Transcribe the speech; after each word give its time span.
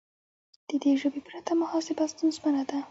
د 0.67 0.71
دې 0.83 0.91
ژبې 1.01 1.21
پرته 1.27 1.51
محاسبه 1.61 2.03
ستونزمنه 2.13 2.63
ده. 2.69 2.77